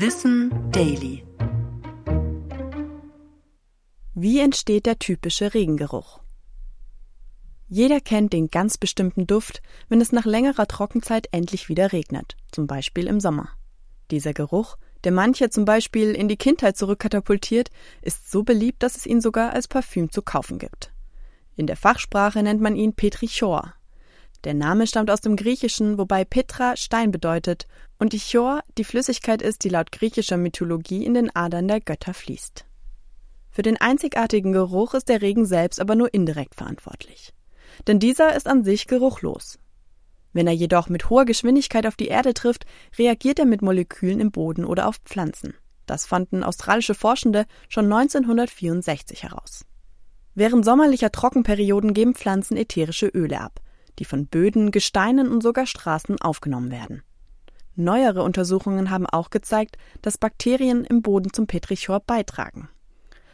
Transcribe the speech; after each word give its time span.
Wissen 0.00 0.52
Daily. 0.70 1.24
Wie 4.14 4.38
entsteht 4.38 4.86
der 4.86 5.00
typische 5.00 5.54
Regengeruch? 5.54 6.20
Jeder 7.66 8.00
kennt 8.00 8.32
den 8.32 8.46
ganz 8.46 8.78
bestimmten 8.78 9.26
Duft, 9.26 9.60
wenn 9.88 10.00
es 10.00 10.12
nach 10.12 10.24
längerer 10.24 10.68
Trockenzeit 10.68 11.26
endlich 11.32 11.68
wieder 11.68 11.90
regnet, 11.92 12.36
zum 12.52 12.68
Beispiel 12.68 13.08
im 13.08 13.18
Sommer. 13.18 13.48
Dieser 14.12 14.34
Geruch, 14.34 14.76
der 15.02 15.10
manche 15.10 15.50
zum 15.50 15.64
Beispiel 15.64 16.12
in 16.12 16.28
die 16.28 16.36
Kindheit 16.36 16.76
zurückkatapultiert, 16.76 17.72
ist 18.00 18.30
so 18.30 18.44
beliebt, 18.44 18.84
dass 18.84 18.96
es 18.96 19.04
ihn 19.04 19.20
sogar 19.20 19.52
als 19.52 19.66
Parfüm 19.66 20.12
zu 20.12 20.22
kaufen 20.22 20.60
gibt. 20.60 20.92
In 21.56 21.66
der 21.66 21.76
Fachsprache 21.76 22.40
nennt 22.44 22.60
man 22.60 22.76
ihn 22.76 22.92
Petrichor. 22.92 23.74
Der 24.44 24.54
Name 24.54 24.86
stammt 24.86 25.10
aus 25.10 25.22
dem 25.22 25.34
Griechischen, 25.34 25.98
wobei 25.98 26.24
Petra 26.24 26.76
Stein 26.76 27.10
bedeutet 27.10 27.66
und 27.98 28.14
Ichor 28.14 28.62
die 28.76 28.84
Flüssigkeit 28.84 29.42
ist, 29.42 29.64
die 29.64 29.68
laut 29.68 29.92
griechischer 29.92 30.36
Mythologie 30.36 31.04
in 31.04 31.14
den 31.14 31.34
Adern 31.34 31.68
der 31.68 31.80
Götter 31.80 32.14
fließt. 32.14 32.64
Für 33.50 33.62
den 33.62 33.76
einzigartigen 33.76 34.52
Geruch 34.52 34.94
ist 34.94 35.08
der 35.08 35.22
Regen 35.22 35.46
selbst 35.46 35.80
aber 35.80 35.96
nur 35.96 36.12
indirekt 36.14 36.54
verantwortlich. 36.54 37.32
Denn 37.86 37.98
dieser 37.98 38.36
ist 38.36 38.46
an 38.46 38.64
sich 38.64 38.86
geruchlos. 38.86 39.58
Wenn 40.32 40.46
er 40.46 40.52
jedoch 40.52 40.88
mit 40.88 41.10
hoher 41.10 41.24
Geschwindigkeit 41.24 41.86
auf 41.86 41.96
die 41.96 42.08
Erde 42.08 42.34
trifft, 42.34 42.66
reagiert 42.98 43.38
er 43.38 43.46
mit 43.46 43.62
Molekülen 43.62 44.20
im 44.20 44.30
Boden 44.30 44.64
oder 44.64 44.86
auf 44.86 44.96
Pflanzen. 45.04 45.54
Das 45.86 46.06
fanden 46.06 46.44
australische 46.44 46.94
Forschende 46.94 47.46
schon 47.68 47.86
1964 47.86 49.22
heraus. 49.22 49.64
Während 50.34 50.64
sommerlicher 50.64 51.10
Trockenperioden 51.10 51.94
geben 51.94 52.14
Pflanzen 52.14 52.56
ätherische 52.56 53.08
Öle 53.08 53.40
ab, 53.40 53.60
die 53.98 54.04
von 54.04 54.26
Böden, 54.26 54.70
Gesteinen 54.70 55.28
und 55.28 55.42
sogar 55.42 55.66
Straßen 55.66 56.20
aufgenommen 56.20 56.70
werden. 56.70 57.02
Neuere 57.78 58.24
Untersuchungen 58.24 58.90
haben 58.90 59.06
auch 59.06 59.30
gezeigt, 59.30 59.78
dass 60.02 60.18
Bakterien 60.18 60.84
im 60.84 61.00
Boden 61.00 61.32
zum 61.32 61.46
Petrichor 61.46 62.00
beitragen. 62.00 62.68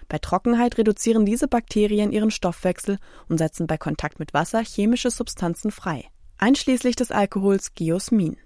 Bei 0.07 0.19
Trockenheit 0.19 0.77
reduzieren 0.77 1.25
diese 1.25 1.49
Bakterien 1.49 2.13
ihren 2.13 2.31
Stoffwechsel 2.31 2.99
und 3.31 3.39
setzen 3.39 3.67
bei 3.67 3.79
Kontakt 3.79 4.19
mit 4.19 4.35
Wasser 4.35 4.63
chemische 4.63 5.11
Substanzen 5.11 5.71
frei, 5.71 6.05
einschließlich 6.37 6.95
des 6.95 7.11
Alkohols 7.11 7.75
Geosmin. 7.75 8.37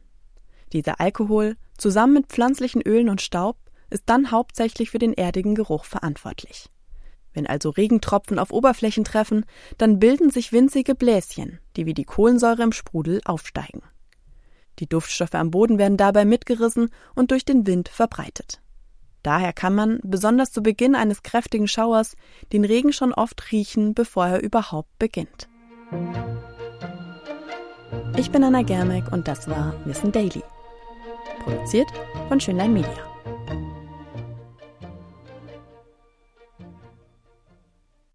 Dieser 0.73 1.01
Alkohol, 1.01 1.57
zusammen 1.77 2.15
mit 2.15 2.27
pflanzlichen 2.29 2.81
Ölen 2.83 3.09
und 3.09 3.21
Staub, 3.21 3.57
ist 3.91 4.05
dann 4.07 4.31
hauptsächlich 4.31 4.91
für 4.91 5.01
den 5.01 5.15
erdigen 5.15 5.57
Geruch 5.57 5.85
verantwortlich. 5.85 6.71
Wenn 7.33 7.49
also 7.49 7.71
Regentropfen 7.71 8.39
auf 8.39 8.53
Oberflächen 8.53 9.03
treffen, 9.03 9.45
dann 9.79 9.99
bilden 9.99 10.31
sich 10.31 10.53
winzige 10.53 10.95
Bläschen, 10.95 11.59
die 11.77 11.87
wie 11.87 11.95
die 11.95 12.05
Kohlensäure 12.05 12.63
im 12.63 12.73
Sprudel 12.73 13.21
aufsteigen. 13.25 13.83
Die 14.79 14.89
Duftstoffe 14.89 15.35
am 15.35 15.51
Boden 15.51 15.79
werden 15.79 15.97
dabei 15.97 16.25
mitgerissen 16.25 16.91
und 17.15 17.31
durch 17.31 17.45
den 17.45 17.67
Wind 17.67 17.89
verbreitet. 17.89 18.61
Daher 19.23 19.53
kann 19.53 19.75
man, 19.75 19.99
besonders 20.05 20.53
zu 20.53 20.63
Beginn 20.63 20.95
eines 20.95 21.23
kräftigen 21.23 21.69
Schauers, 21.69 22.17
den 22.53 22.65
Regen 22.65 22.93
schon 22.93 23.13
oft 23.13 23.51
riechen, 23.51 23.95
bevor 23.95 24.27
er 24.27 24.43
überhaupt 24.43 24.97
beginnt. 24.99 25.49
Ich 28.17 28.31
bin 28.31 28.45
Anna 28.45 28.63
Germeck 28.63 29.13
und 29.13 29.29
das 29.29 29.49
war 29.49 29.75
Wissen 29.85 30.13
Daily. 30.13 30.43
Produziert 31.43 31.89
von 32.29 32.41
Schönlein 32.41 32.73
Media. 32.73 33.08